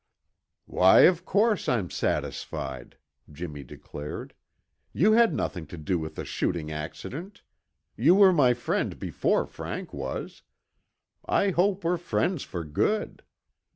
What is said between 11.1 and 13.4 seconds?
I hope we're friends for good.